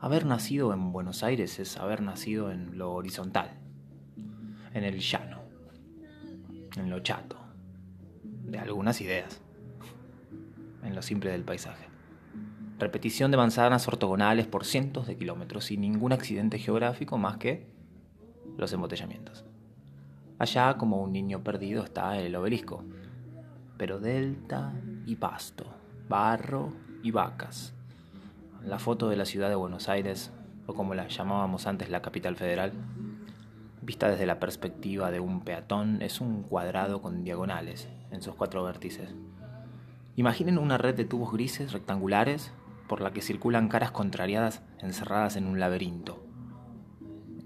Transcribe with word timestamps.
Haber 0.00 0.26
nacido 0.26 0.72
en 0.72 0.92
Buenos 0.92 1.24
Aires 1.24 1.58
es 1.58 1.76
haber 1.76 2.02
nacido 2.02 2.52
en 2.52 2.78
lo 2.78 2.92
horizontal, 2.92 3.50
en 4.72 4.84
el 4.84 5.00
llano, 5.00 5.40
en 6.76 6.88
lo 6.88 7.00
chato, 7.00 7.36
de 8.22 8.60
algunas 8.60 9.00
ideas, 9.00 9.40
en 10.84 10.94
lo 10.94 11.02
simple 11.02 11.32
del 11.32 11.42
paisaje. 11.42 11.88
Repetición 12.78 13.32
de 13.32 13.38
manzanas 13.38 13.88
ortogonales 13.88 14.46
por 14.46 14.64
cientos 14.64 15.08
de 15.08 15.16
kilómetros 15.16 15.64
sin 15.64 15.80
ningún 15.80 16.12
accidente 16.12 16.60
geográfico 16.60 17.18
más 17.18 17.38
que 17.38 17.66
los 18.56 18.72
embotellamientos. 18.72 19.44
Allá, 20.38 20.76
como 20.78 21.02
un 21.02 21.12
niño 21.12 21.42
perdido, 21.42 21.82
está 21.82 22.16
el 22.20 22.36
obelisco, 22.36 22.84
pero 23.76 23.98
delta 23.98 24.72
y 25.06 25.16
pasto, 25.16 25.66
barro 26.08 26.72
y 27.02 27.10
vacas. 27.10 27.74
La 28.68 28.78
foto 28.78 29.08
de 29.08 29.16
la 29.16 29.24
ciudad 29.24 29.48
de 29.48 29.54
Buenos 29.54 29.88
Aires, 29.88 30.30
o 30.66 30.74
como 30.74 30.92
la 30.92 31.08
llamábamos 31.08 31.66
antes 31.66 31.88
la 31.88 32.02
capital 32.02 32.36
federal, 32.36 32.74
vista 33.80 34.10
desde 34.10 34.26
la 34.26 34.38
perspectiva 34.38 35.10
de 35.10 35.20
un 35.20 35.40
peatón, 35.40 36.02
es 36.02 36.20
un 36.20 36.42
cuadrado 36.42 37.00
con 37.00 37.24
diagonales 37.24 37.88
en 38.10 38.20
sus 38.20 38.34
cuatro 38.34 38.62
vértices. 38.62 39.14
Imaginen 40.16 40.58
una 40.58 40.76
red 40.76 40.94
de 40.94 41.06
tubos 41.06 41.32
grises 41.32 41.72
rectangulares 41.72 42.52
por 42.88 43.00
la 43.00 43.10
que 43.10 43.22
circulan 43.22 43.68
caras 43.68 43.90
contrariadas 43.90 44.60
encerradas 44.80 45.36
en 45.36 45.46
un 45.46 45.58
laberinto. 45.58 46.22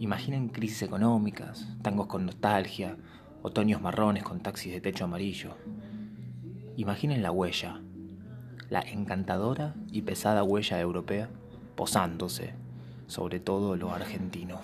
Imaginen 0.00 0.48
crisis 0.48 0.82
económicas, 0.82 1.68
tangos 1.82 2.08
con 2.08 2.26
nostalgia, 2.26 2.96
otoños 3.42 3.80
marrones 3.80 4.24
con 4.24 4.40
taxis 4.40 4.72
de 4.72 4.80
techo 4.80 5.04
amarillo. 5.04 5.54
Imaginen 6.76 7.22
la 7.22 7.30
huella, 7.30 7.80
la 8.72 8.80
encantadora 8.80 9.74
y 9.90 10.00
pesada 10.00 10.42
huella 10.42 10.80
europea 10.80 11.28
posándose 11.76 12.54
sobre 13.06 13.38
todo 13.38 13.76
lo 13.76 13.92
argentino. 13.92 14.62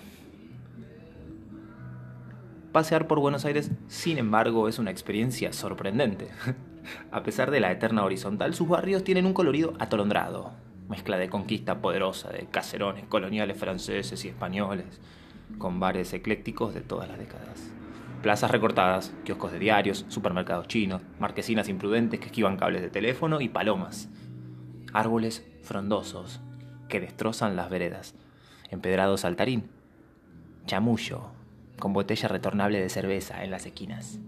Pasear 2.71 3.05
por 3.05 3.19
Buenos 3.19 3.45
Aires, 3.45 3.69
sin 3.87 4.17
embargo, 4.17 4.67
es 4.67 4.79
una 4.79 4.89
experiencia 4.89 5.53
sorprendente. 5.53 6.29
A 7.11 7.21
pesar 7.21 7.51
de 7.51 7.59
la 7.59 7.71
eterna 7.71 8.03
horizontal, 8.03 8.55
sus 8.55 8.67
barrios 8.67 9.03
tienen 9.03 9.27
un 9.27 9.33
colorido 9.33 9.73
atolondrado, 9.77 10.53
mezcla 10.87 11.19
de 11.19 11.29
conquista 11.29 11.79
poderosa 11.79 12.29
de 12.31 12.47
caserones 12.47 13.05
coloniales 13.05 13.59
franceses 13.59 14.25
y 14.25 14.29
españoles, 14.29 14.99
con 15.59 15.79
bares 15.79 16.13
eclécticos 16.13 16.73
de 16.73 16.81
todas 16.81 17.07
las 17.09 17.19
décadas. 17.19 17.69
Plazas 18.21 18.51
recortadas, 18.51 19.13
kioscos 19.23 19.53
de 19.53 19.59
diarios, 19.59 20.05
supermercados 20.09 20.67
chinos, 20.67 21.01
marquesinas 21.19 21.69
imprudentes 21.69 22.19
que 22.19 22.25
esquivan 22.25 22.57
cables 22.57 22.81
de 22.81 22.89
teléfono 22.89 23.39
y 23.39 23.47
palomas. 23.47 24.09
Árboles 24.91 25.47
frondosos 25.63 26.41
que 26.89 26.99
destrozan 26.99 27.55
las 27.55 27.69
veredas. 27.69 28.15
Empedrado 28.71 29.15
saltarín. 29.15 29.69
Chamullo, 30.65 31.27
con 31.79 31.93
botella 31.93 32.27
retornable 32.27 32.81
de 32.81 32.89
cerveza 32.89 33.41
en 33.45 33.51
las 33.51 33.65
esquinas. 33.65 34.19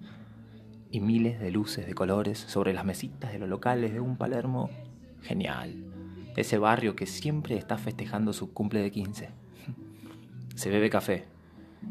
Y 0.89 1.01
miles 1.01 1.41
de 1.41 1.51
luces 1.51 1.85
de 1.85 1.93
colores 1.93 2.39
sobre 2.39 2.71
las 2.71 2.85
mesitas 2.85 3.33
de 3.33 3.39
los 3.39 3.49
locales 3.49 3.91
de 3.91 3.99
un 3.99 4.15
Palermo 4.15 4.69
genial. 5.21 5.75
Ese 6.37 6.57
barrio 6.57 6.95
que 6.95 7.07
siempre 7.07 7.57
está 7.57 7.77
festejando 7.77 8.31
su 8.31 8.53
cumple 8.53 8.79
de 8.79 8.91
15. 8.91 9.29
Se 10.55 10.69
bebe 10.69 10.89
café 10.89 11.25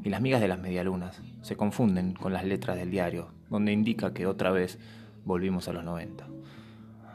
y 0.03 0.09
las 0.09 0.21
migas 0.21 0.41
de 0.41 0.49
las 0.49 0.59
medialunas 0.59 1.21
se 1.43 1.57
confunden 1.57 2.15
con 2.15 2.33
las 2.33 2.45
letras 2.45 2.77
del 2.77 2.91
diario, 2.91 3.29
donde 3.49 3.73
indica 3.73 4.13
que 4.13 4.27
otra 4.27 4.51
vez 4.51 4.79
volvimos 5.25 5.69
a 5.69 5.73
los 5.73 5.85
90, 5.85 6.27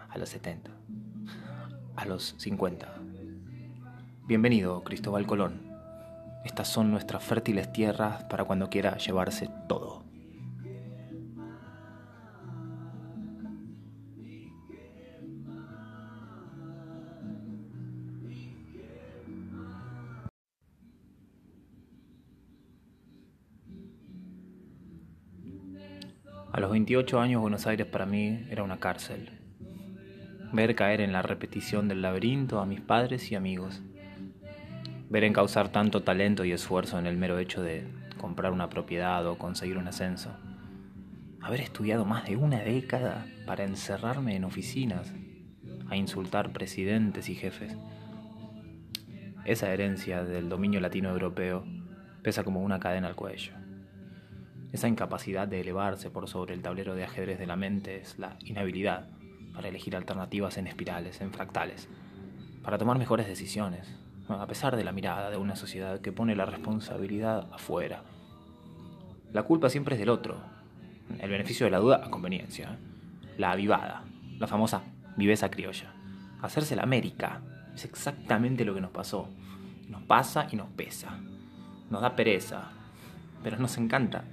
a 0.10 0.18
los 0.18 0.30
70, 0.30 0.72
a 1.96 2.06
los 2.06 2.36
50. 2.38 2.88
Bienvenido, 4.28 4.84
Cristóbal 4.84 5.26
Colón. 5.26 5.62
Estas 6.46 6.68
son 6.68 6.92
nuestras 6.92 7.24
fértiles 7.24 7.72
tierras 7.72 8.24
para 8.26 8.44
cuando 8.44 8.70
quiera 8.70 8.98
llevarse 8.98 9.50
todo. 9.68 10.04
28 26.76 27.22
años 27.22 27.40
Buenos 27.40 27.68
Aires 27.68 27.88
para 27.88 28.06
mí 28.06 28.46
era 28.50 28.62
una 28.62 28.82
cárcel. 28.82 29.30
Ver 30.52 30.76
caer 30.76 31.00
en 31.00 31.14
la 31.14 31.22
repetición 31.22 31.88
del 31.88 32.02
laberinto 32.02 32.60
a 32.60 32.66
mis 32.66 32.82
padres 32.82 33.32
y 33.32 33.36
amigos. 33.36 33.82
Ver 35.10 35.24
encauzar 35.24 35.70
tanto 35.70 36.04
talento 36.04 36.44
y 36.44 36.52
esfuerzo 36.52 37.00
en 37.00 37.06
el 37.06 37.16
mero 37.16 37.40
hecho 37.40 37.62
de 37.64 37.88
comprar 38.18 38.52
una 38.52 38.70
propiedad 38.70 39.26
o 39.26 39.38
conseguir 39.38 39.78
un 39.78 39.88
ascenso. 39.88 40.36
Haber 41.40 41.62
estudiado 41.62 42.04
más 42.04 42.26
de 42.26 42.36
una 42.36 42.60
década 42.60 43.26
para 43.46 43.64
encerrarme 43.64 44.36
en 44.36 44.44
oficinas, 44.44 45.14
a 45.90 45.96
insultar 45.96 46.52
presidentes 46.52 47.30
y 47.30 47.36
jefes. 47.36 47.74
Esa 49.46 49.72
herencia 49.72 50.26
del 50.26 50.50
dominio 50.50 50.82
latino 50.82 51.10
europeo 51.10 51.64
pesa 52.22 52.44
como 52.44 52.60
una 52.60 52.82
cadena 52.82 53.08
al 53.08 53.16
cuello. 53.16 53.65
Esa 54.76 54.90
incapacidad 54.90 55.48
de 55.48 55.62
elevarse 55.62 56.10
por 56.10 56.28
sobre 56.28 56.54
el 56.54 56.62
tablero 56.62 56.96
de 56.96 57.06
ajedrez 57.06 57.40
de 57.40 57.48
la 57.48 57.56
mente 57.56 57.96
es 58.02 58.20
la 58.20 58.36
inhabilidad 58.44 59.08
para 59.54 59.70
elegir 59.70 59.96
alternativas 59.96 60.58
en 60.58 60.68
espirales, 60.68 61.22
en 61.22 61.32
fractales, 61.32 61.88
para 62.62 62.78
tomar 62.78 62.98
mejores 62.98 63.26
decisiones, 63.26 63.88
a 64.28 64.46
pesar 64.48 64.76
de 64.76 64.84
la 64.84 64.92
mirada 64.92 65.30
de 65.30 65.38
una 65.38 65.56
sociedad 65.56 66.02
que 66.02 66.12
pone 66.12 66.36
la 66.36 66.46
responsabilidad 66.46 67.48
afuera. 67.54 68.04
La 69.32 69.44
culpa 69.44 69.70
siempre 69.70 69.96
es 69.96 70.00
del 70.00 70.10
otro, 70.10 70.42
el 71.20 71.30
beneficio 71.30 71.66
de 71.66 71.72
la 71.72 71.80
duda 71.80 72.02
a 72.04 72.12
conveniencia, 72.12 72.78
la 73.38 73.52
avivada, 73.52 74.04
la 74.40 74.48
famosa 74.48 74.84
viveza 75.16 75.50
criolla. 75.50 75.94
Hacerse 76.42 76.76
la 76.76 76.84
América 76.84 77.40
es 77.74 77.86
exactamente 77.86 78.66
lo 78.66 78.74
que 78.74 78.82
nos 78.82 78.92
pasó. 78.92 79.30
Nos 79.88 80.04
pasa 80.04 80.50
y 80.52 80.58
nos 80.58 80.68
pesa. 80.72 81.18
Nos 81.90 82.02
da 82.02 82.18
pereza, 82.18 82.72
pero 83.42 83.58
nos 83.58 83.78
encanta 83.78 84.26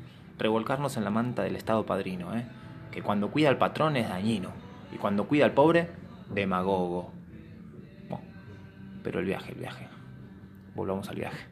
revolcarnos 0.42 0.96
en 0.96 1.04
la 1.04 1.10
manta 1.10 1.42
del 1.42 1.56
Estado 1.56 1.86
padrino, 1.86 2.36
¿eh? 2.36 2.46
que 2.90 3.02
cuando 3.02 3.30
cuida 3.30 3.48
al 3.48 3.58
patrón 3.58 3.96
es 3.96 4.08
dañino 4.08 4.50
y 4.92 4.96
cuando 4.96 5.26
cuida 5.26 5.44
al 5.44 5.52
pobre, 5.52 5.90
demagogo. 6.30 7.10
Pero 9.02 9.18
el 9.18 9.26
viaje, 9.26 9.52
el 9.52 9.58
viaje. 9.58 9.88
Volvamos 10.74 11.08
al 11.08 11.16
viaje. 11.16 11.48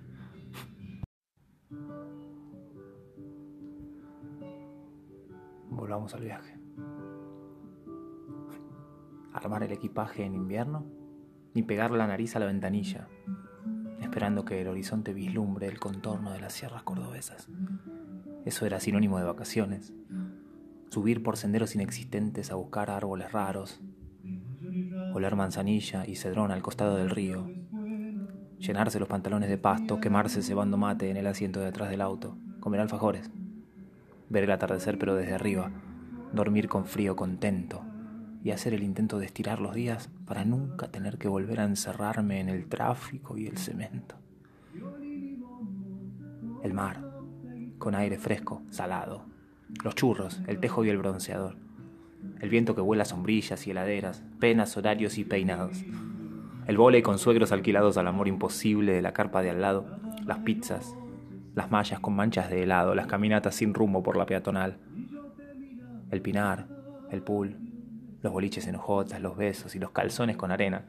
Volvamos 5.69 6.15
al 6.15 6.21
viaje. 6.21 6.57
Armar 9.33 9.63
el 9.63 9.73
equipaje 9.73 10.25
en 10.25 10.35
invierno 10.35 10.85
ni 11.55 11.63
pegar 11.63 11.91
la 11.91 12.07
nariz 12.07 12.37
a 12.37 12.39
la 12.39 12.47
ventanilla, 12.47 13.09
esperando 14.01 14.45
que 14.45 14.61
el 14.61 14.69
horizonte 14.69 15.13
vislumbre 15.13 15.67
el 15.67 15.81
contorno 15.81 16.33
de 16.33 16.41
las 16.41 16.53
sierras 16.53 16.83
cordobesas. 16.85 17.49
Eso 18.45 18.65
era 18.65 18.81
sinónimo 18.81 19.19
de 19.19 19.25
vacaciones. 19.25 19.93
Subir 20.89 21.23
por 21.23 21.37
senderos 21.37 21.75
inexistentes 21.75 22.51
a 22.51 22.55
buscar 22.55 22.91
árboles 22.91 23.33
raros. 23.33 23.81
Oler 25.15 25.37
manzanilla 25.37 26.07
y 26.07 26.17
cedrón 26.17 26.51
al 26.51 26.63
costado 26.63 26.97
del 26.97 27.11
río. 27.11 27.51
Llenarse 28.59 28.99
los 28.99 29.09
pantalones 29.09 29.49
de 29.49 29.59
pasto, 29.59 30.01
quemarse 30.01 30.43
cebando 30.43 30.77
mate 30.77 31.11
en 31.11 31.17
el 31.17 31.27
asiento 31.27 31.61
de 31.61 31.67
atrás 31.67 31.91
del 31.91 32.01
auto. 32.01 32.37
Comer 32.61 32.81
alfajores. 32.81 33.31
Ver 34.29 34.45
el 34.45 34.51
atardecer 34.51 34.99
pero 34.99 35.15
desde 35.15 35.35
arriba. 35.35 35.71
Dormir 36.33 36.69
con 36.69 36.87
frío 36.87 37.17
contento. 37.17 37.83
Y 38.43 38.53
hacer 38.53 38.73
el 38.73 38.83
intento 38.83 39.19
de 39.19 39.27
estirar 39.27 39.61
los 39.61 39.75
días 39.75 40.09
para 40.25 40.47
nunca 40.47 40.89
tener 40.89 41.19
que 41.19 41.29
volver 41.29 41.61
a 41.61 41.65
encerrarme 41.65 42.41
en 42.41 42.49
el 42.49 42.69
tráfico 42.69 43.37
y 43.37 43.47
el 43.47 43.59
cemento. 43.59 44.17
El 46.63 46.75
mar 46.75 47.10
con 47.81 47.97
aire 47.97 48.19
fresco, 48.19 48.63
salado. 48.71 49.25
Los 49.83 49.97
churros, 49.97 50.41
el 50.47 50.61
tejo 50.61 50.85
y 50.85 50.91
el 50.91 50.99
bronceador. 50.99 51.57
El 52.41 52.51
viento 52.51 52.77
que 52.77 52.83
vuela 52.83 53.05
sombrillas 53.05 53.67
y 53.67 53.73
heladeras, 53.73 54.23
penas, 54.39 54.77
horarios 54.77 55.19
y 55.19 55.25
peinados. 55.25 55.83
El 56.67 56.77
vole 56.77 57.03
con 57.03 57.19
suegros 57.19 57.51
alquilados 57.51 57.97
al 57.97 58.07
amor 58.07 58.29
imposible 58.29 58.93
de 58.93 59.03
la 59.03 59.13
carpa 59.13 59.43
de 59.43 59.51
al 59.51 59.63
lado. 59.63 59.87
Las 60.27 60.39
pizzas, 60.41 60.95
las 61.55 61.71
mallas 61.71 62.01
con 62.01 62.15
manchas 62.15 62.51
de 62.51 62.63
helado, 62.63 62.95
las 62.95 63.07
caminatas 63.07 63.57
sin 63.57 63.73
rumbo 63.73 64.03
por 64.03 64.17
la 64.17 64.27
peatonal. 64.27 64.77
El 66.11 66.21
pinar, 66.21 66.69
el 67.11 67.23
pool, 67.23 67.57
los 68.21 68.33
boliches 68.33 68.67
en 68.67 68.77
hojotas, 68.77 69.23
los 69.23 69.39
besos 69.39 69.75
y 69.75 69.79
los 69.79 69.91
calzones 69.91 70.37
con 70.37 70.53
arena. 70.53 70.85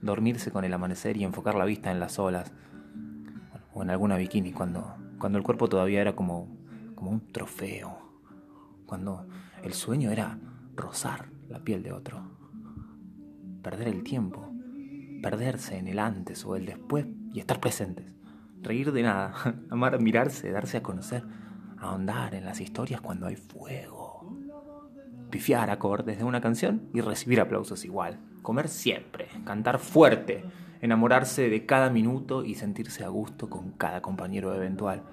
Dormirse 0.00 0.50
con 0.50 0.64
el 0.64 0.74
amanecer 0.74 1.16
y 1.16 1.22
enfocar 1.22 1.54
la 1.54 1.64
vista 1.64 1.92
en 1.92 2.00
las 2.00 2.18
olas. 2.18 2.52
O 3.72 3.84
en 3.84 3.90
alguna 3.90 4.16
bikini 4.16 4.52
cuando 4.52 4.96
cuando 5.22 5.38
el 5.38 5.44
cuerpo 5.44 5.68
todavía 5.68 6.00
era 6.00 6.16
como, 6.16 6.48
como 6.96 7.12
un 7.12 7.28
trofeo, 7.30 7.96
cuando 8.86 9.28
el 9.62 9.72
sueño 9.72 10.10
era 10.10 10.36
rozar 10.74 11.28
la 11.48 11.60
piel 11.60 11.84
de 11.84 11.92
otro, 11.92 12.24
perder 13.62 13.86
el 13.86 14.02
tiempo, 14.02 14.52
perderse 15.22 15.78
en 15.78 15.86
el 15.86 16.00
antes 16.00 16.44
o 16.44 16.56
el 16.56 16.66
después 16.66 17.06
y 17.32 17.38
estar 17.38 17.60
presentes. 17.60 18.12
Reír 18.62 18.90
de 18.90 19.04
nada, 19.04 19.32
amar 19.70 20.00
mirarse, 20.00 20.50
darse 20.50 20.78
a 20.78 20.82
conocer, 20.82 21.22
ahondar 21.78 22.34
en 22.34 22.44
las 22.44 22.60
historias 22.60 23.00
cuando 23.00 23.28
hay 23.28 23.36
fuego. 23.36 24.01
Pifiar 25.32 25.70
acordes 25.70 26.18
de 26.18 26.24
una 26.24 26.42
canción 26.42 26.90
y 26.92 27.00
recibir 27.00 27.40
aplausos 27.40 27.86
igual. 27.86 28.20
Comer 28.42 28.68
siempre, 28.68 29.28
cantar 29.46 29.78
fuerte, 29.78 30.44
enamorarse 30.82 31.48
de 31.48 31.64
cada 31.64 31.88
minuto 31.88 32.44
y 32.44 32.54
sentirse 32.54 33.02
a 33.02 33.08
gusto 33.08 33.48
con 33.48 33.70
cada 33.72 34.02
compañero 34.02 34.54
eventual. 34.54 35.04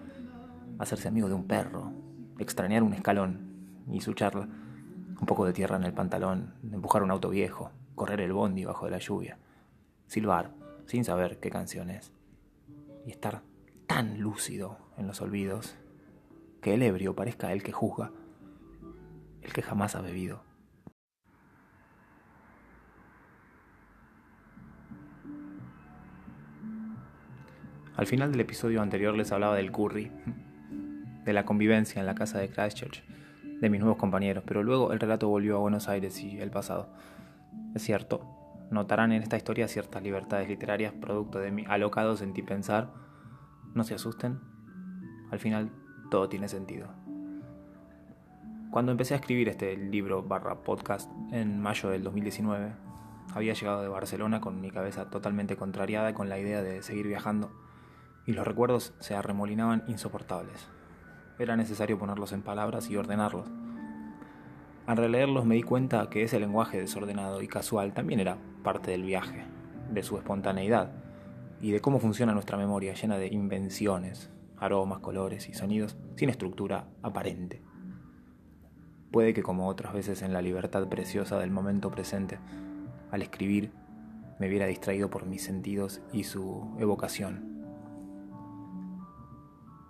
Hacerse 0.78 1.08
amigo 1.08 1.30
de 1.30 1.36
un 1.36 1.48
perro, 1.48 1.94
extrañar 2.38 2.84
un 2.84 2.94
escalón 2.94 3.86
y 3.90 4.02
su 4.02 4.12
charla. 4.12 4.50
Un 5.22 5.26
poco 5.26 5.46
de 5.46 5.54
tierra 5.54 5.78
en 5.78 5.86
el 5.86 5.94
pantalón, 5.94 6.54
empujar 6.70 7.02
un 7.02 7.12
auto 7.12 7.30
viejo, 7.30 7.72
correr 7.96 8.20
el 8.20 8.34
bondi 8.34 8.66
bajo 8.66 8.84
de 8.84 8.92
la 8.92 9.00
lluvia, 9.00 9.38
silbar 10.08 10.52
sin 10.86 11.06
saber 11.06 11.40
qué 11.40 11.50
canción 11.50 11.90
es 11.90 12.12
y 13.06 13.12
estar 13.12 13.42
tan 13.88 14.20
lúcido 14.20 14.80
en 14.98 15.08
los 15.08 15.22
olvidos 15.22 15.78
que 16.62 16.74
el 16.74 16.82
ebrio 16.82 17.16
parezca 17.16 17.54
el 17.54 17.64
que 17.64 17.72
juzga, 17.72 18.12
el 19.42 19.54
que 19.54 19.62
jamás 19.62 19.96
ha 19.96 20.02
bebido. 20.02 20.44
Al 28.00 28.08
final 28.08 28.32
del 28.32 28.40
episodio 28.40 28.82
anterior 28.82 29.14
les 29.14 29.32
hablaba 29.34 29.58
del 29.58 29.74
curry, 29.74 30.10
de 31.26 31.34
la 31.34 31.44
convivencia 31.44 32.00
en 32.00 32.06
la 32.06 32.16
casa 32.16 32.40
de 32.40 32.50
Christchurch, 32.50 33.04
de 33.60 33.70
mis 33.70 33.82
nuevos 33.82 33.98
compañeros, 33.98 34.46
pero 34.48 34.64
luego 34.64 34.94
el 34.94 35.02
relato 35.02 35.28
volvió 35.28 35.58
a 35.58 35.60
Buenos 35.60 35.90
Aires 35.90 36.18
y 36.24 36.40
el 36.40 36.50
pasado. 36.50 36.94
Es 37.76 37.82
cierto, 37.82 38.22
notarán 38.72 39.12
en 39.12 39.22
esta 39.22 39.36
historia 39.36 39.68
ciertas 39.68 40.02
libertades 40.02 40.48
literarias 40.48 40.94
producto 40.94 41.40
de 41.40 41.52
mi 41.52 41.66
alocado 41.66 42.16
sentí 42.16 42.42
pensar. 42.42 42.94
No 43.74 43.84
se 43.84 43.96
asusten, 43.96 44.40
al 45.30 45.40
final 45.40 45.70
todo 46.10 46.30
tiene 46.30 46.48
sentido. 46.48 46.99
Cuando 48.72 48.92
empecé 48.92 49.16
a 49.16 49.18
escribir 49.18 49.50
este 49.50 49.76
libro 49.76 50.22
barra 50.22 50.62
podcast 50.62 51.10
en 51.32 51.60
mayo 51.60 51.90
del 51.90 52.04
2019, 52.04 52.72
había 53.34 53.54
llegado 53.54 53.82
de 53.82 53.88
Barcelona 53.88 54.42
con 54.42 54.62
mi 54.62 54.70
cabeza 54.70 55.10
totalmente 55.10 55.56
contrariada 55.56 56.14
con 56.14 56.30
la 56.30 56.38
idea 56.38 56.62
de 56.62 56.84
seguir 56.84 57.08
viajando, 57.08 57.52
y 58.28 58.34
los 58.34 58.46
recuerdos 58.46 58.94
se 59.00 59.16
arremolinaban 59.16 59.86
insoportables. 59.88 60.68
Era 61.40 61.56
necesario 61.56 61.98
ponerlos 61.98 62.32
en 62.32 62.44
palabras 62.44 62.92
y 62.92 62.96
ordenarlos. 62.96 63.50
Al 64.86 64.98
releerlos 64.98 65.46
me 65.46 65.56
di 65.56 65.64
cuenta 65.64 66.08
que 66.12 66.22
ese 66.22 66.40
lenguaje 66.40 66.80
desordenado 66.80 67.42
y 67.42 67.48
casual 67.48 67.96
también 67.96 68.20
era 68.20 68.38
parte 68.64 68.92
del 68.92 69.02
viaje, 69.02 69.46
de 69.90 70.04
su 70.04 70.16
espontaneidad 70.16 70.92
y 71.60 71.72
de 71.72 71.80
cómo 71.82 71.98
funciona 71.98 72.34
nuestra 72.34 72.56
memoria 72.56 72.94
llena 72.94 73.18
de 73.18 73.30
invenciones, 73.30 74.30
aromas, 74.58 75.00
colores 75.00 75.50
y 75.50 75.56
sonidos 75.56 75.98
sin 76.18 76.30
estructura 76.30 76.86
aparente. 77.02 77.64
Puede 79.12 79.34
que 79.34 79.44
como 79.44 79.68
otras 79.68 79.94
veces 79.94 80.22
en 80.22 80.34
la 80.34 80.42
libertad 80.42 80.88
preciosa 80.88 81.40
del 81.40 81.52
momento 81.52 81.90
presente, 81.90 82.40
al 83.12 83.22
escribir 83.22 83.72
me 84.40 84.48
viera 84.48 84.68
distraído 84.68 85.10
por 85.10 85.26
mis 85.26 85.44
sentidos 85.44 86.02
y 86.14 86.24
su 86.24 86.76
evocación 86.80 87.50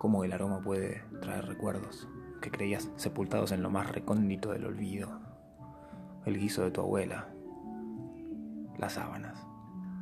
cómo 0.00 0.24
el 0.24 0.32
aroma 0.32 0.62
puede 0.62 1.04
traer 1.20 1.44
recuerdos 1.44 2.08
que 2.40 2.50
creías 2.50 2.88
sepultados 2.96 3.52
en 3.52 3.62
lo 3.62 3.68
más 3.68 3.92
recóndito 3.92 4.50
del 4.50 4.64
olvido. 4.64 5.20
El 6.24 6.38
guiso 6.38 6.62
de 6.62 6.70
tu 6.70 6.80
abuela, 6.80 7.28
las 8.78 8.94
sábanas 8.94 9.46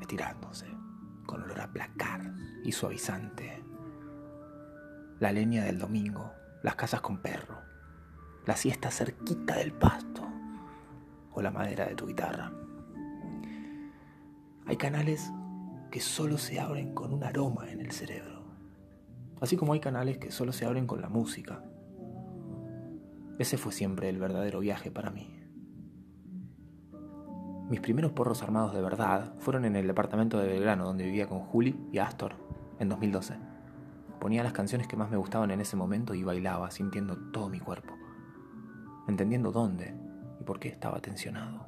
estirándose 0.00 0.66
con 1.26 1.42
olor 1.42 1.60
a 1.60 1.72
placar 1.72 2.32
y 2.62 2.70
suavizante, 2.70 3.60
la 5.18 5.32
leña 5.32 5.64
del 5.64 5.80
domingo, 5.80 6.30
las 6.62 6.76
casas 6.76 7.00
con 7.00 7.18
perro, 7.18 7.58
la 8.48 8.56
siesta 8.56 8.90
cerquita 8.90 9.54
del 9.54 9.72
pasto 9.72 10.26
o 11.30 11.40
la 11.40 11.52
madera 11.52 11.86
de 11.86 11.94
tu 11.94 12.08
guitarra. 12.08 12.50
Hay 14.66 14.76
canales 14.76 15.30
que 15.92 16.00
solo 16.00 16.36
se 16.36 16.58
abren 16.58 16.92
con 16.92 17.12
un 17.12 17.22
aroma 17.22 17.70
en 17.70 17.80
el 17.80 17.92
cerebro 17.92 18.38
así 19.40 19.56
como 19.56 19.72
hay 19.72 19.80
canales 19.80 20.18
que 20.18 20.30
solo 20.30 20.52
se 20.52 20.64
abren 20.64 20.86
con 20.86 21.00
la 21.00 21.08
música. 21.08 21.62
Ese 23.38 23.56
fue 23.56 23.72
siempre 23.72 24.08
el 24.08 24.18
verdadero 24.18 24.60
viaje 24.60 24.90
para 24.90 25.10
mí. 25.10 25.34
Mis 27.70 27.80
primeros 27.80 28.12
porros 28.12 28.42
armados 28.42 28.74
de 28.74 28.80
verdad 28.80 29.34
fueron 29.38 29.64
en 29.64 29.76
el 29.76 29.86
departamento 29.86 30.38
de 30.38 30.48
Belgrano, 30.48 30.84
donde 30.84 31.04
vivía 31.04 31.28
con 31.28 31.40
Juli 31.40 31.78
y 31.92 31.98
Astor, 31.98 32.34
en 32.78 32.88
2012. 32.88 33.34
Ponía 34.18 34.42
las 34.42 34.54
canciones 34.54 34.88
que 34.88 34.96
más 34.96 35.10
me 35.10 35.18
gustaban 35.18 35.50
en 35.50 35.60
ese 35.60 35.76
momento 35.76 36.14
y 36.14 36.24
bailaba, 36.24 36.70
sintiendo 36.70 37.16
todo 37.30 37.48
mi 37.48 37.60
cuerpo, 37.60 37.94
entendiendo 39.08 39.52
dónde 39.52 39.94
y 40.40 40.44
por 40.44 40.60
qué 40.60 40.69
estaba 40.69 41.00
tensionado. 41.00 41.66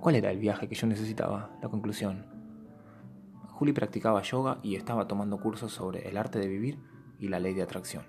¿Cuál 0.00 0.16
era 0.16 0.30
el 0.30 0.38
viaje 0.38 0.68
que 0.68 0.74
yo 0.74 0.86
necesitaba? 0.86 1.50
La 1.62 1.68
conclusión. 1.68 2.26
Juli 3.52 3.72
practicaba 3.72 4.22
yoga 4.22 4.58
y 4.62 4.74
estaba 4.74 5.06
tomando 5.06 5.38
cursos 5.38 5.72
sobre 5.72 6.08
el 6.08 6.16
arte 6.16 6.38
de 6.38 6.48
vivir 6.48 6.78
y 7.18 7.28
la 7.28 7.38
ley 7.38 7.54
de 7.54 7.62
atracción. 7.62 8.04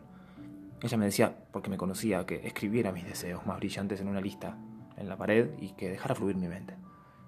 Ella 0.82 0.98
me 0.98 1.06
decía, 1.06 1.38
porque 1.52 1.70
me 1.70 1.78
conocía, 1.78 2.26
que 2.26 2.46
escribiera 2.46 2.92
mis 2.92 3.06
deseos 3.06 3.46
más 3.46 3.58
brillantes 3.58 4.02
en 4.02 4.08
una 4.08 4.22
lista 4.22 4.58
en 4.98 5.08
la 5.08 5.18
pared 5.18 5.52
y 5.60 5.74
que 5.74 5.90
dejara 5.90 6.16
fluir 6.16 6.36
mi 6.36 6.48
mente, 6.48 6.76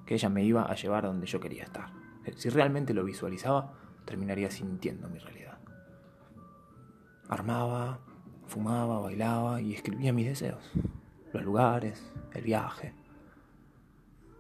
que 0.05 0.15
ella 0.15 0.29
me 0.29 0.43
iba 0.43 0.63
a 0.63 0.75
llevar 0.75 1.05
a 1.05 1.09
donde 1.09 1.27
yo 1.27 1.39
quería 1.39 1.63
estar. 1.63 1.91
Si 2.35 2.49
realmente 2.49 2.93
lo 2.93 3.05
visualizaba, 3.05 3.73
terminaría 4.05 4.51
sintiendo 4.51 5.07
mi 5.09 5.19
realidad. 5.19 5.59
Armaba, 7.29 7.99
fumaba, 8.47 8.99
bailaba 8.99 9.61
y 9.61 9.73
escribía 9.73 10.13
mis 10.13 10.27
deseos, 10.27 10.71
los 11.33 11.43
lugares, 11.43 12.11
el 12.33 12.43
viaje. 12.43 12.93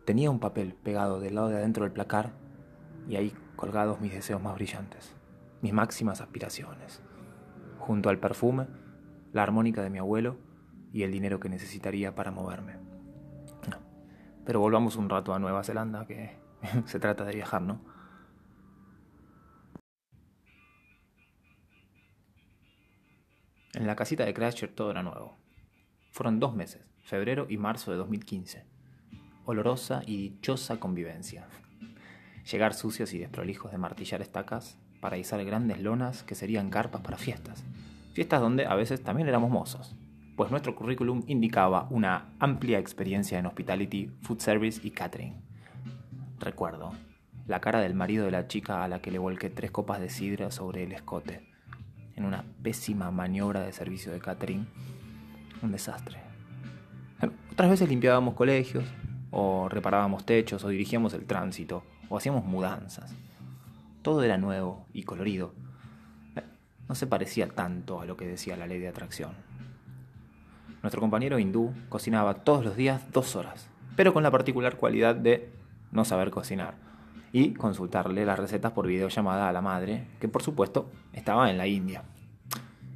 Tenía 0.05 0.31
un 0.31 0.39
papel 0.39 0.73
pegado 0.73 1.19
del 1.19 1.35
lado 1.35 1.49
de 1.49 1.57
adentro 1.57 1.83
del 1.83 1.91
placar 1.91 2.31
y 3.07 3.15
ahí 3.15 3.33
colgados 3.55 3.99
mis 3.99 4.13
deseos 4.13 4.41
más 4.41 4.55
brillantes, 4.55 5.15
mis 5.61 5.73
máximas 5.73 6.21
aspiraciones, 6.21 7.01
junto 7.79 8.09
al 8.09 8.19
perfume, 8.19 8.67
la 9.33 9.43
armónica 9.43 9.81
de 9.81 9.89
mi 9.89 9.99
abuelo 9.99 10.37
y 10.93 11.03
el 11.03 11.11
dinero 11.11 11.39
que 11.39 11.49
necesitaría 11.49 12.15
para 12.15 12.31
moverme. 12.31 12.77
Pero 14.45 14.61
volvamos 14.61 14.95
un 14.95 15.09
rato 15.09 15.33
a 15.33 15.39
Nueva 15.39 15.63
Zelanda, 15.63 16.05
que 16.05 16.37
se 16.85 16.99
trata 16.99 17.25
de 17.25 17.35
viajar, 17.35 17.61
¿no? 17.61 17.81
En 23.73 23.85
la 23.85 23.95
casita 23.95 24.25
de 24.25 24.33
Crasher 24.33 24.73
todo 24.73 24.91
era 24.91 25.03
nuevo. 25.03 25.37
Fueron 26.17 26.39
dos 26.39 26.55
meses, 26.55 26.81
febrero 27.03 27.45
y 27.47 27.57
marzo 27.57 27.91
de 27.91 27.97
2015. 27.97 28.65
Olorosa 29.45 30.01
y 30.07 30.17
dichosa 30.17 30.79
convivencia. 30.79 31.47
Llegar 32.51 32.73
sucios 32.73 33.13
y 33.13 33.19
desprolijos 33.19 33.71
de 33.71 33.77
martillar 33.77 34.23
estacas 34.23 34.79
para 34.99 35.19
izar 35.19 35.45
grandes 35.45 35.79
lonas 35.79 36.23
que 36.23 36.33
serían 36.33 36.71
carpas 36.71 37.01
para 37.01 37.17
fiestas. 37.17 37.63
Fiestas 38.13 38.41
donde 38.41 38.65
a 38.65 38.73
veces 38.73 39.03
también 39.03 39.27
éramos 39.27 39.51
mozos, 39.51 39.95
pues 40.35 40.49
nuestro 40.49 40.73
currículum 40.73 41.21
indicaba 41.27 41.85
una 41.91 42.33
amplia 42.39 42.79
experiencia 42.79 43.37
en 43.37 43.45
hospitality, 43.45 44.07
food 44.23 44.39
service 44.39 44.81
y 44.83 44.89
catering. 44.89 45.35
Recuerdo 46.39 46.93
la 47.45 47.61
cara 47.61 47.79
del 47.79 47.93
marido 47.93 48.25
de 48.25 48.31
la 48.31 48.47
chica 48.47 48.83
a 48.83 48.87
la 48.87 49.03
que 49.03 49.11
le 49.11 49.19
volqué 49.19 49.51
tres 49.51 49.69
copas 49.69 49.99
de 49.99 50.09
sidra 50.09 50.49
sobre 50.49 50.81
el 50.81 50.93
escote, 50.93 51.47
en 52.15 52.25
una 52.25 52.43
pésima 52.63 53.11
maniobra 53.11 53.61
de 53.61 53.71
servicio 53.71 54.11
de 54.11 54.19
catering. 54.19 54.65
Un 55.61 55.71
desastre. 55.71 56.19
Otras 57.51 57.69
veces 57.69 57.89
limpiábamos 57.89 58.35
colegios, 58.35 58.85
o 59.31 59.67
reparábamos 59.69 60.25
techos, 60.25 60.63
o 60.63 60.69
dirigíamos 60.69 61.13
el 61.13 61.25
tránsito, 61.25 61.83
o 62.09 62.17
hacíamos 62.17 62.45
mudanzas. 62.45 63.15
Todo 64.01 64.23
era 64.23 64.37
nuevo 64.37 64.85
y 64.93 65.03
colorido. 65.03 65.53
No 66.87 66.95
se 66.95 67.07
parecía 67.07 67.47
tanto 67.47 67.99
a 67.99 68.05
lo 68.05 68.15
que 68.15 68.27
decía 68.27 68.55
la 68.55 68.67
ley 68.67 68.79
de 68.79 68.87
atracción. 68.87 69.31
Nuestro 70.81 71.01
compañero 71.01 71.39
hindú 71.39 71.73
cocinaba 71.89 72.35
todos 72.35 72.63
los 72.63 72.77
días 72.77 73.11
dos 73.11 73.35
horas, 73.35 73.69
pero 73.95 74.13
con 74.13 74.23
la 74.23 74.31
particular 74.31 74.77
cualidad 74.77 75.15
de 75.15 75.49
no 75.91 76.05
saber 76.05 76.29
cocinar 76.29 76.75
y 77.33 77.53
consultarle 77.53 78.25
las 78.25 78.39
recetas 78.39 78.71
por 78.71 78.87
videollamada 78.87 79.49
a 79.49 79.51
la 79.51 79.61
madre, 79.61 80.07
que 80.19 80.27
por 80.27 80.43
supuesto 80.43 80.89
estaba 81.11 81.49
en 81.49 81.57
la 81.57 81.67
India. 81.67 82.03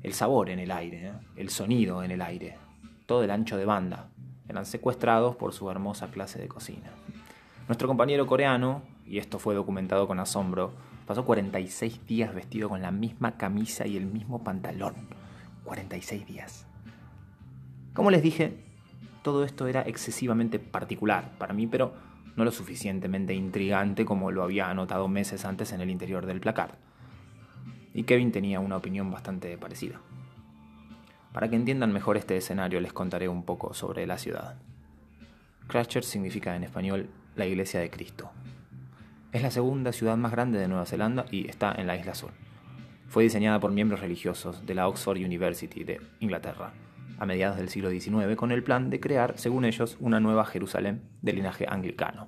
El 0.03 0.13
sabor 0.13 0.49
en 0.49 0.59
el 0.59 0.71
aire, 0.71 1.07
¿eh? 1.07 1.13
el 1.35 1.49
sonido 1.49 2.03
en 2.03 2.11
el 2.11 2.21
aire, 2.21 2.57
todo 3.05 3.23
el 3.23 3.31
ancho 3.31 3.57
de 3.57 3.65
banda, 3.65 4.09
eran 4.49 4.65
secuestrados 4.65 5.35
por 5.35 5.53
su 5.53 5.69
hermosa 5.69 6.07
clase 6.11 6.39
de 6.39 6.47
cocina. 6.47 6.91
Nuestro 7.67 7.87
compañero 7.87 8.25
coreano, 8.25 8.81
y 9.05 9.17
esto 9.17 9.39
fue 9.39 9.55
documentado 9.55 10.07
con 10.07 10.19
asombro, 10.19 10.73
Pasó 11.11 11.25
46 11.25 12.05
días 12.07 12.33
vestido 12.33 12.69
con 12.69 12.81
la 12.81 12.89
misma 12.89 13.35
camisa 13.35 13.85
y 13.85 13.97
el 13.97 14.05
mismo 14.05 14.45
pantalón. 14.45 14.93
46 15.65 16.25
días. 16.25 16.65
Como 17.93 18.11
les 18.11 18.23
dije, 18.23 18.63
todo 19.21 19.43
esto 19.43 19.67
era 19.67 19.81
excesivamente 19.81 20.57
particular 20.57 21.31
para 21.37 21.53
mí, 21.53 21.67
pero 21.67 21.93
no 22.37 22.45
lo 22.45 22.51
suficientemente 22.51 23.33
intrigante 23.33 24.05
como 24.05 24.31
lo 24.31 24.41
había 24.41 24.69
anotado 24.69 25.09
meses 25.09 25.43
antes 25.43 25.73
en 25.73 25.81
el 25.81 25.89
interior 25.89 26.25
del 26.25 26.39
placard. 26.39 26.75
Y 27.93 28.03
Kevin 28.03 28.31
tenía 28.31 28.59
una 28.59 28.77
opinión 28.77 29.11
bastante 29.11 29.57
parecida. 29.57 29.99
Para 31.33 31.49
que 31.49 31.55
entiendan 31.55 31.93
mejor 31.93 32.17
este 32.17 32.37
escenario 32.37 32.79
les 32.81 32.93
contaré 32.93 33.27
un 33.27 33.43
poco 33.43 33.73
sobre 33.73 34.05
la 34.05 34.17
ciudad. 34.17 34.55
Christchurch 35.67 36.05
significa 36.05 36.55
en 36.55 36.63
español 36.63 37.09
la 37.35 37.45
Iglesia 37.45 37.79
de 37.79 37.89
Cristo. 37.89 38.31
Es 39.31 39.41
la 39.41 39.51
segunda 39.51 39.93
ciudad 39.93 40.17
más 40.17 40.31
grande 40.31 40.59
de 40.59 40.67
Nueva 40.67 40.85
Zelanda 40.85 41.25
y 41.31 41.47
está 41.47 41.73
en 41.73 41.87
la 41.87 41.95
Isla 41.95 42.15
Sur. 42.15 42.31
Fue 43.07 43.23
diseñada 43.23 43.59
por 43.59 43.71
miembros 43.71 44.01
religiosos 44.01 44.65
de 44.65 44.75
la 44.75 44.87
Oxford 44.87 45.17
University 45.17 45.83
de 45.83 46.01
Inglaterra 46.19 46.73
a 47.21 47.25
mediados 47.27 47.57
del 47.57 47.69
siglo 47.69 47.91
XIX 47.91 48.35
con 48.35 48.51
el 48.51 48.63
plan 48.63 48.89
de 48.89 48.99
crear, 48.99 49.37
según 49.37 49.63
ellos, 49.63 49.95
una 49.99 50.19
nueva 50.19 50.43
Jerusalén 50.43 51.03
de 51.21 51.33
linaje 51.33 51.67
anglicano. 51.69 52.27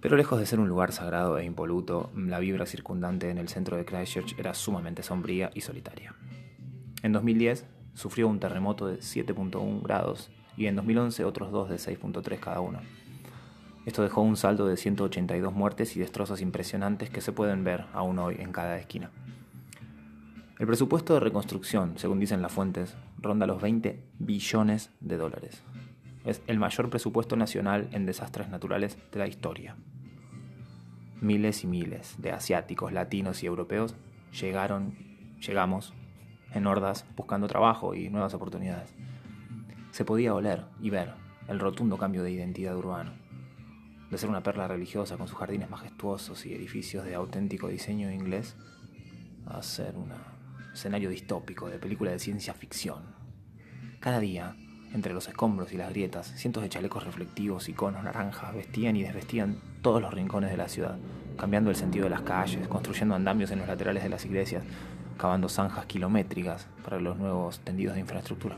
Pero 0.00 0.16
lejos 0.16 0.38
de 0.38 0.46
ser 0.46 0.60
un 0.60 0.68
lugar 0.68 0.92
sagrado 0.92 1.38
e 1.38 1.44
impoluto, 1.44 2.10
la 2.14 2.38
vibra 2.38 2.66
circundante 2.66 3.30
en 3.30 3.38
el 3.38 3.48
centro 3.48 3.76
de 3.76 3.84
Christchurch 3.84 4.38
era 4.38 4.54
sumamente 4.54 5.02
sombría 5.02 5.50
y 5.54 5.62
solitaria. 5.62 6.14
En 7.02 7.12
2010 7.12 7.66
sufrió 7.94 8.28
un 8.28 8.38
terremoto 8.38 8.86
de 8.86 8.98
7.1 8.98 9.82
grados 9.82 10.30
y 10.56 10.66
en 10.66 10.76
2011 10.76 11.24
otros 11.24 11.50
dos 11.50 11.68
de 11.68 11.76
6.3 11.76 12.38
cada 12.38 12.60
uno. 12.60 12.80
Esto 13.86 14.02
dejó 14.02 14.20
un 14.20 14.36
saldo 14.36 14.66
de 14.66 14.76
182 14.76 15.52
muertes 15.52 15.96
y 15.96 16.00
destrozos 16.00 16.42
impresionantes 16.42 17.10
que 17.10 17.20
se 17.20 17.32
pueden 17.32 17.64
ver 17.64 17.86
aún 17.92 18.18
hoy 18.18 18.36
en 18.38 18.52
cada 18.52 18.78
esquina. 18.78 19.10
El 20.58 20.66
presupuesto 20.66 21.14
de 21.14 21.20
reconstrucción, 21.20 21.94
según 21.96 22.20
dicen 22.20 22.42
las 22.42 22.52
fuentes, 22.52 22.96
ronda 23.18 23.46
los 23.46 23.62
20 23.62 24.02
billones 24.18 24.90
de 25.00 25.16
dólares. 25.16 25.62
Es 26.28 26.42
el 26.46 26.58
mayor 26.58 26.90
presupuesto 26.90 27.36
nacional 27.36 27.88
en 27.92 28.04
desastres 28.04 28.50
naturales 28.50 28.98
de 29.10 29.18
la 29.18 29.26
historia. 29.26 29.76
Miles 31.22 31.64
y 31.64 31.66
miles 31.66 32.16
de 32.18 32.32
asiáticos, 32.32 32.92
latinos 32.92 33.42
y 33.42 33.46
europeos 33.46 33.96
llegaron, 34.38 34.94
llegamos, 35.40 35.94
en 36.52 36.66
hordas 36.66 37.06
buscando 37.16 37.46
trabajo 37.46 37.94
y 37.94 38.10
nuevas 38.10 38.34
oportunidades. 38.34 38.94
Se 39.90 40.04
podía 40.04 40.34
oler 40.34 40.66
y 40.82 40.90
ver 40.90 41.14
el 41.48 41.60
rotundo 41.60 41.96
cambio 41.96 42.22
de 42.22 42.30
identidad 42.30 42.76
urbano. 42.76 43.12
De 44.10 44.18
ser 44.18 44.28
una 44.28 44.42
perla 44.42 44.68
religiosa 44.68 45.16
con 45.16 45.28
sus 45.28 45.38
jardines 45.38 45.70
majestuosos 45.70 46.44
y 46.44 46.52
edificios 46.52 47.06
de 47.06 47.14
auténtico 47.14 47.68
diseño 47.68 48.12
inglés, 48.12 48.54
a 49.46 49.62
ser 49.62 49.96
una 49.96 50.34
escenario 50.74 51.08
distópico 51.08 51.70
de 51.70 51.78
película 51.78 52.10
de 52.10 52.18
ciencia 52.18 52.52
ficción. 52.52 53.16
Cada 53.98 54.20
día, 54.20 54.56
entre 54.94 55.12
los 55.12 55.28
escombros 55.28 55.72
y 55.72 55.76
las 55.76 55.90
grietas, 55.90 56.32
cientos 56.36 56.62
de 56.62 56.68
chalecos 56.68 57.04
reflectivos 57.04 57.68
y 57.68 57.72
conos 57.72 58.02
naranjas 58.02 58.54
vestían 58.54 58.96
y 58.96 59.02
desvestían 59.02 59.58
todos 59.82 60.00
los 60.00 60.12
rincones 60.12 60.50
de 60.50 60.56
la 60.56 60.68
ciudad, 60.68 60.98
cambiando 61.36 61.70
el 61.70 61.76
sentido 61.76 62.04
de 62.04 62.10
las 62.10 62.22
calles, 62.22 62.66
construyendo 62.68 63.14
andamios 63.14 63.50
en 63.50 63.58
los 63.58 63.68
laterales 63.68 64.02
de 64.02 64.08
las 64.08 64.24
iglesias, 64.24 64.64
cavando 65.16 65.48
zanjas 65.48 65.86
kilométricas 65.86 66.68
para 66.84 67.00
los 67.00 67.18
nuevos 67.18 67.60
tendidos 67.60 67.94
de 67.94 68.00
infraestructura. 68.00 68.56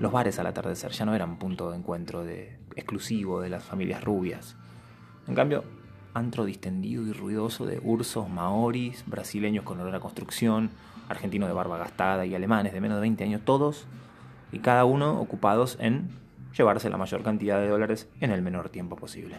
Los 0.00 0.12
bares 0.12 0.38
al 0.38 0.46
atardecer 0.46 0.90
ya 0.90 1.06
no 1.06 1.14
eran 1.14 1.38
punto 1.38 1.70
de 1.70 1.78
encuentro 1.78 2.24
de, 2.24 2.58
exclusivo 2.74 3.40
de 3.40 3.48
las 3.48 3.64
familias 3.64 4.04
rubias. 4.04 4.56
En 5.26 5.34
cambio, 5.34 5.64
antro 6.12 6.44
distendido 6.44 7.02
y 7.06 7.12
ruidoso 7.12 7.66
de 7.66 7.80
ursos 7.82 8.28
maoris, 8.28 9.04
brasileños 9.06 9.64
con 9.64 9.80
olor 9.80 9.94
a 9.94 10.00
construcción, 10.00 10.70
argentinos 11.08 11.48
de 11.48 11.54
barba 11.54 11.78
gastada 11.78 12.26
y 12.26 12.34
alemanes 12.34 12.72
de 12.72 12.80
menos 12.80 12.96
de 12.96 13.02
20 13.02 13.24
años, 13.24 13.40
todos 13.44 13.86
y 14.56 14.58
cada 14.58 14.86
uno 14.86 15.20
ocupados 15.20 15.76
en 15.80 16.08
llevarse 16.56 16.88
la 16.88 16.96
mayor 16.96 17.22
cantidad 17.22 17.60
de 17.60 17.68
dólares 17.68 18.08
en 18.22 18.30
el 18.30 18.40
menor 18.40 18.70
tiempo 18.70 18.96
posible. 18.96 19.38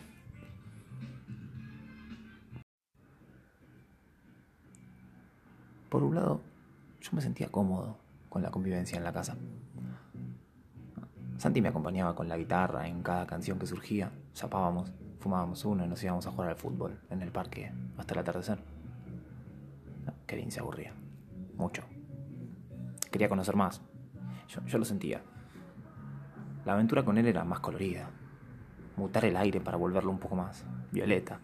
Por 5.90 6.04
un 6.04 6.14
lado, 6.14 6.42
yo 7.02 7.10
me 7.14 7.22
sentía 7.22 7.48
cómodo 7.48 7.98
con 8.30 8.44
la 8.44 8.52
convivencia 8.52 8.96
en 8.96 9.04
la 9.04 9.12
casa. 9.12 9.36
Santi 11.38 11.64
me 11.64 11.70
acompañaba 11.70 12.14
con 12.14 12.30
la 12.30 12.38
guitarra 12.38 12.88
en 12.88 13.02
cada 13.02 13.26
canción 13.26 13.58
que 13.58 13.66
surgía, 13.66 14.12
zapábamos 14.36 14.92
fumábamos 15.20 15.66
uno 15.66 15.84
y 15.84 15.88
nos 15.88 16.04
íbamos 16.04 16.28
a 16.28 16.32
jugar 16.32 16.50
al 16.50 16.58
fútbol 16.58 17.00
en 17.10 17.24
el 17.24 17.32
parque 17.32 17.72
hasta 17.98 18.14
el 18.14 18.20
atardecer. 18.20 18.60
Kevin 20.28 20.52
se 20.52 20.60
aburría. 20.60 20.94
Mucho. 21.56 21.82
Quería 23.10 23.30
conocer 23.30 23.56
más. 23.56 23.82
Yo, 24.48 24.78
lo 24.78 24.86
sentía. 24.86 25.22
La 26.66 26.74
aventura 26.74 27.04
con 27.04 27.18
él 27.18 27.28
era 27.28 27.44
más 27.44 27.60
colorida. 27.60 28.10
Mutar 28.96 29.26
el 29.26 29.38
aire 29.38 29.62
para 29.62 29.78
volverlo 29.78 30.12
un 30.12 30.20
poco 30.20 30.36
más 30.36 30.66
violeta. 30.92 31.40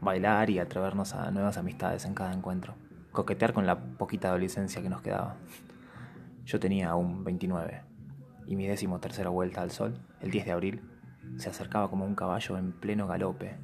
Bailar 0.00 0.50
y 0.50 0.58
atrevernos 0.58 1.14
a 1.14 1.30
nuevas 1.30 1.56
amistades 1.56 2.04
en 2.04 2.14
cada 2.14 2.32
encuentro. 2.32 2.74
Coquetear 3.12 3.52
con 3.52 3.66
la 3.66 3.78
poquita 3.78 4.28
adolescencia 4.28 4.82
que 4.82 4.90
nos 4.90 5.02
quedaba. 5.02 5.36
Yo 6.44 6.58
tenía 6.58 6.90
aún 6.90 7.22
29 7.24 7.82
y 8.46 8.56
mi 8.56 8.66
décimo 8.66 8.98
tercera 8.98 9.30
vuelta 9.30 9.62
al 9.62 9.70
sol, 9.70 9.94
el 10.20 10.32
10 10.32 10.46
de 10.46 10.52
abril, 10.52 10.82
se 11.36 11.48
acercaba 11.48 11.88
como 11.88 12.04
un 12.04 12.16
caballo 12.16 12.58
en 12.58 12.72
pleno 12.72 13.06
galope, 13.06 13.56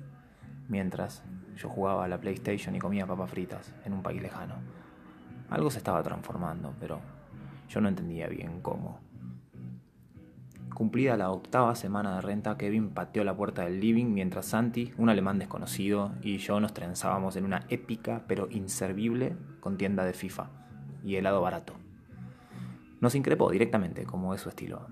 mientras 0.69 1.25
yo 1.57 1.69
jugaba 1.69 2.05
a 2.05 2.09
la 2.09 2.21
PlayStation 2.21 2.77
y 2.77 2.79
comía 2.79 3.07
papas 3.07 3.31
fritas 3.31 3.75
en 3.85 3.93
un 3.93 4.03
país 4.03 4.23
lejano. 4.23 4.55
Algo 5.51 5.71
se 5.71 5.79
estaba 5.79 6.03
transformando, 6.03 6.75
pero 6.79 7.01
yo 7.69 7.81
no 7.81 7.89
entendía 7.89 8.29
bien 8.29 8.61
cómo. 8.61 9.01
Cumplida 10.75 11.17
la 11.17 11.31
octava 11.31 11.75
semana 11.75 12.17
de 12.17 12.21
renta, 12.21 12.59
Kevin 12.59 12.91
pateó 12.91 13.25
la 13.25 13.35
puerta 13.35 13.65
del 13.65 13.81
living 13.81 14.13
mientras 14.13 14.45
Santi, 14.45 14.93
un 14.99 15.09
alemán 15.09 15.39
desconocido, 15.39 16.13
y 16.21 16.37
yo 16.37 16.61
nos 16.61 16.75
trenzábamos 16.75 17.37
en 17.37 17.47
una 17.47 17.65
épica 17.71 18.25
pero 18.29 18.49
inservible 18.51 19.37
contienda 19.61 20.05
de 20.05 20.13
FIFA 20.13 20.51
y 21.03 21.17
helado 21.17 21.41
barato. 21.41 21.73
Nos 23.01 23.15
increpó 23.15 23.51
directamente, 23.51 24.05
como 24.05 24.35
es 24.35 24.43
su 24.43 24.51
estilo. 24.51 24.87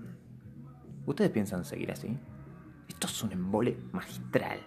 ¿Ustedes 1.05 1.29
piensan 1.29 1.65
seguir 1.65 1.91
así? 1.91 2.17
Esto 2.87 3.05
es 3.07 3.23
un 3.23 3.31
embole 3.31 3.77
magistral. 3.91 4.59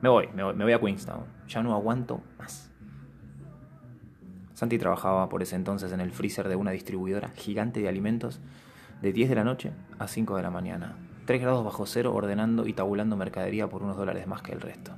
Me 0.00 0.08
voy, 0.08 0.28
me 0.28 0.44
voy, 0.44 0.72
a 0.72 0.80
Queenstown. 0.80 1.24
Ya 1.48 1.62
no 1.62 1.74
aguanto 1.74 2.22
más. 2.38 2.70
Santi 4.60 4.76
trabajaba 4.76 5.26
por 5.30 5.40
ese 5.40 5.56
entonces 5.56 5.90
en 5.90 6.00
el 6.00 6.12
freezer 6.12 6.46
de 6.46 6.54
una 6.54 6.72
distribuidora 6.72 7.30
gigante 7.30 7.80
de 7.80 7.88
alimentos 7.88 8.40
de 9.00 9.10
10 9.10 9.30
de 9.30 9.34
la 9.34 9.42
noche 9.42 9.72
a 9.98 10.06
5 10.06 10.36
de 10.36 10.42
la 10.42 10.50
mañana. 10.50 10.98
3 11.24 11.40
grados 11.40 11.64
bajo 11.64 11.86
cero 11.86 12.14
ordenando 12.14 12.66
y 12.66 12.74
tabulando 12.74 13.16
mercadería 13.16 13.70
por 13.70 13.82
unos 13.82 13.96
dólares 13.96 14.26
más 14.26 14.42
que 14.42 14.52
el 14.52 14.60
resto. 14.60 14.92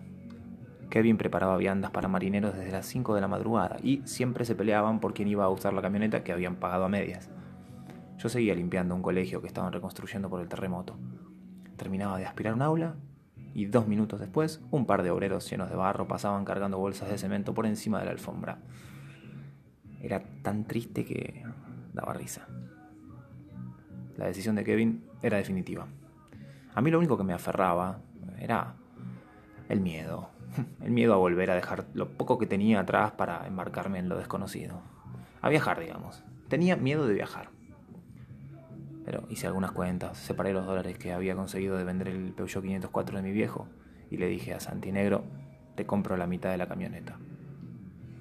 Kevin 0.91 1.17
preparaba 1.17 1.57
viandas 1.59 1.93
para 1.93 2.09
marineros 2.09 2.57
desde 2.57 2.73
las 2.73 2.87
5 2.87 3.15
de 3.15 3.21
la 3.21 3.29
madrugada 3.29 3.77
y 3.81 4.03
siempre 4.05 4.45
se 4.45 4.57
peleaban 4.57 4.99
por 4.99 5.15
quién 5.15 5.29
iba 5.29 5.45
a 5.45 5.49
usar 5.49 5.75
la 5.75 5.83
camioneta 5.83 6.25
que 6.25 6.33
habían 6.33 6.57
pagado 6.57 6.87
a 6.87 6.89
medias. 6.89 7.31
Yo 8.19 8.29
seguía 8.29 8.57
limpiando 8.57 8.97
un 8.97 9.03
colegio 9.03 9.43
que 9.43 9.47
estaban 9.47 9.73
reconstruyendo 9.73 10.29
por 10.29 10.41
el 10.41 10.49
terremoto. 10.49 10.97
Terminaba 11.77 12.19
de 12.19 12.27
aspirar 12.27 12.55
un 12.55 12.63
aula 12.63 12.97
y 13.55 13.67
dos 13.67 13.87
minutos 13.87 14.19
después 14.19 14.61
un 14.73 14.87
par 14.87 15.05
de 15.05 15.13
obreros 15.13 15.49
llenos 15.49 15.71
de 15.71 15.77
barro 15.77 16.09
pasaban 16.09 16.45
cargando 16.45 16.79
bolsas 16.79 17.09
de 17.09 17.17
cemento 17.17 17.55
por 17.55 17.67
encima 17.67 18.01
de 18.01 18.07
la 18.07 18.11
alfombra. 18.11 18.59
Era 20.03 20.23
tan 20.43 20.65
triste 20.65 21.05
que 21.05 21.45
daba 21.95 22.13
risa. 22.13 22.47
La 24.17 24.27
decisión 24.27 24.57
de 24.57 24.65
Kevin 24.65 25.05
era 25.23 25.39
definitiva. 25.39 25.87
A 26.75 26.81
mí 26.81 26.91
lo 26.91 26.99
único 26.99 27.17
que 27.17 27.25
me 27.25 27.33
aferraba 27.33 28.01
era 28.39 28.75
el 29.69 29.81
miedo. 29.81 30.31
El 30.83 30.91
miedo 30.91 31.15
a 31.15 31.17
volver 31.17 31.51
a 31.51 31.55
dejar 31.55 31.87
lo 31.95 32.11
poco 32.11 32.37
que 32.37 32.47
tenía 32.47 32.81
atrás 32.81 33.13
para 33.13 33.47
embarcarme 33.47 33.99
en 33.99 34.11
lo 34.11 34.19
desconocido. 34.19 34.83
A 35.41 35.49
viajar, 35.49 35.81
digamos. 35.81 36.23
Tenía 36.49 36.77
miedo 36.77 37.07
de 37.07 37.15
viajar. 37.15 37.49
Pero 39.05 39.25
hice 39.31 39.47
algunas 39.47 39.73
cuentas, 39.73 40.19
separé 40.19 40.53
los 40.53 40.67
dólares 40.67 40.99
que 40.99 41.13
había 41.13 41.35
conseguido 41.35 41.79
de 41.79 41.85
vender 41.85 42.09
el 42.09 42.33
Peugeot 42.33 42.63
504 42.63 43.17
de 43.17 43.23
mi 43.23 43.33
viejo 43.33 43.67
y 44.11 44.19
le 44.19 44.27
dije 44.27 44.53
a 44.53 44.61
Santi 44.61 44.93
Negro, 44.93 45.25
te 45.75 45.87
compro 45.87 46.17
la 46.17 46.27
mitad 46.27 46.51
de 46.51 46.59
la 46.59 46.69
camioneta. 46.69 47.19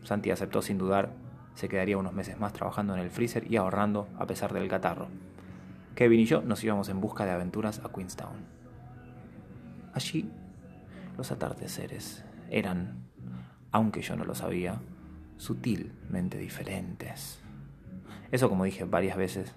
Santi 0.03 0.31
aceptó 0.31 0.61
sin 0.61 0.77
dudar, 0.77 1.11
se 1.55 1.69
quedaría 1.69 1.97
unos 1.97 2.13
meses 2.13 2.39
más 2.39 2.53
trabajando 2.53 2.93
en 2.93 2.99
el 3.01 3.11
freezer 3.11 3.51
y 3.51 3.57
ahorrando 3.57 4.07
a 4.17 4.25
pesar 4.25 4.53
del 4.53 4.67
catarro. 4.67 5.07
Kevin 5.95 6.21
y 6.21 6.25
yo 6.25 6.41
nos 6.41 6.63
íbamos 6.63 6.89
en 6.89 7.01
busca 7.01 7.25
de 7.25 7.31
aventuras 7.31 7.79
a 7.83 7.91
Queenstown. 7.91 8.45
Allí, 9.93 10.31
los 11.17 11.31
atardeceres 11.31 12.23
eran, 12.49 13.09
aunque 13.71 14.01
yo 14.01 14.15
no 14.15 14.23
lo 14.23 14.35
sabía, 14.35 14.79
sutilmente 15.37 16.37
diferentes. 16.37 17.41
Eso, 18.31 18.47
como 18.47 18.63
dije 18.63 18.85
varias 18.85 19.17
veces, 19.17 19.53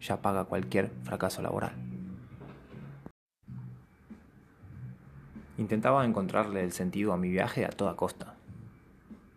ya 0.00 0.20
paga 0.20 0.44
cualquier 0.44 0.90
fracaso 1.04 1.40
laboral. 1.42 1.72
Intentaba 5.58 6.04
encontrarle 6.04 6.62
el 6.62 6.72
sentido 6.72 7.12
a 7.12 7.16
mi 7.16 7.30
viaje 7.30 7.64
a 7.64 7.70
toda 7.70 7.96
costa. 7.96 8.34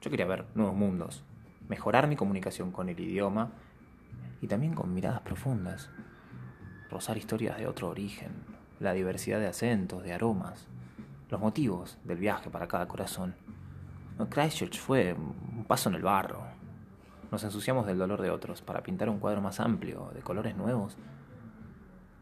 Yo 0.01 0.09
quería 0.09 0.25
ver 0.25 0.45
nuevos 0.55 0.75
mundos, 0.75 1.23
mejorar 1.67 2.07
mi 2.07 2.15
comunicación 2.15 2.71
con 2.71 2.89
el 2.89 2.99
idioma 2.99 3.51
y 4.41 4.47
también 4.47 4.73
con 4.73 4.93
miradas 4.93 5.21
profundas, 5.21 5.89
rozar 6.89 7.17
historias 7.17 7.57
de 7.57 7.67
otro 7.67 7.89
origen, 7.89 8.31
la 8.79 8.93
diversidad 8.93 9.39
de 9.39 9.47
acentos, 9.47 10.03
de 10.03 10.13
aromas, 10.13 10.67
los 11.29 11.39
motivos 11.41 11.97
del 12.03 12.17
viaje 12.17 12.49
para 12.49 12.67
cada 12.67 12.87
corazón. 12.87 13.35
Christchurch 14.29 14.79
fue 14.79 15.13
un 15.13 15.65
paso 15.65 15.89
en 15.89 15.95
el 15.95 16.01
barro. 16.01 16.43
Nos 17.31 17.43
ensuciamos 17.43 17.85
del 17.85 17.97
dolor 17.97 18.21
de 18.21 18.29
otros 18.29 18.61
para 18.61 18.83
pintar 18.83 19.09
un 19.09 19.19
cuadro 19.19 19.41
más 19.41 19.59
amplio, 19.59 20.11
de 20.13 20.21
colores 20.21 20.55
nuevos. 20.55 20.97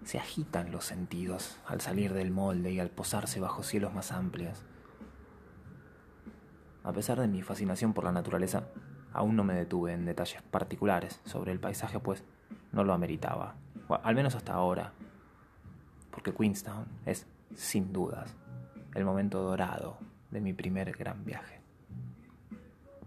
Se 0.04 0.18
agitan 0.18 0.72
los 0.72 0.86
sentidos 0.86 1.60
al 1.66 1.82
salir 1.82 2.14
del 2.14 2.32
molde 2.32 2.72
y 2.72 2.80
al 2.80 2.90
posarse 2.90 3.40
bajo 3.40 3.64
cielos 3.64 3.94
más 3.94 4.12
amplios. 4.12 4.64
A 6.84 6.92
pesar 6.92 7.20
de 7.20 7.28
mi 7.28 7.42
fascinación 7.42 7.94
por 7.94 8.04
la 8.04 8.12
naturaleza, 8.12 8.64
aún 9.14 9.36
no 9.36 9.44
me 9.44 9.54
detuve 9.54 9.94
en 9.94 10.06
detalles 10.06 10.42
particulares 10.42 11.22
sobre 11.26 11.52
el 11.52 11.60
paisaje, 11.60 12.00
pues 12.00 12.24
no 12.72 12.84
lo 12.84 12.94
ameritaba, 12.94 13.56
al 14.04 14.16
menos 14.16 14.36
hasta 14.36 14.54
ahora, 14.54 14.94
porque 16.12 16.34
Queenstown 16.34 16.86
es, 17.06 17.28
sin 17.56 17.94
dudas, 17.94 18.36
el 18.94 19.06
momento 19.06 19.42
dorado 19.42 19.98
de 20.32 20.42
mi 20.42 20.54
primer 20.54 20.92
gran 20.92 21.24
viaje. 21.24 21.63